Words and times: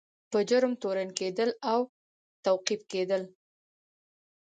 په 0.31 0.39
جرم 0.49 0.73
تورن 0.81 1.09
کیدل 1.19 1.49
او 1.71 1.79
توقیف 2.45 2.81
کیدل. 2.91 3.21